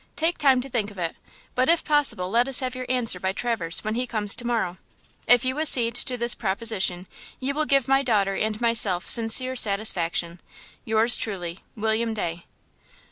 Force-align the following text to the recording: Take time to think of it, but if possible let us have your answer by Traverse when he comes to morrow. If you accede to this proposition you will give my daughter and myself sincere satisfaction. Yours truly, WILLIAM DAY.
Take 0.15 0.39
time 0.39 0.61
to 0.61 0.67
think 0.67 0.89
of 0.89 0.97
it, 0.97 1.15
but 1.53 1.69
if 1.69 1.85
possible 1.85 2.27
let 2.31 2.47
us 2.47 2.59
have 2.61 2.73
your 2.73 2.87
answer 2.89 3.19
by 3.19 3.33
Traverse 3.33 3.83
when 3.83 3.93
he 3.93 4.07
comes 4.07 4.35
to 4.35 4.47
morrow. 4.47 4.79
If 5.27 5.45
you 5.45 5.59
accede 5.59 5.93
to 5.93 6.17
this 6.17 6.33
proposition 6.33 7.05
you 7.39 7.53
will 7.53 7.65
give 7.65 7.87
my 7.87 8.01
daughter 8.01 8.33
and 8.33 8.59
myself 8.59 9.07
sincere 9.07 9.55
satisfaction. 9.55 10.41
Yours 10.85 11.17
truly, 11.17 11.59
WILLIAM 11.75 12.15
DAY. 12.15 12.45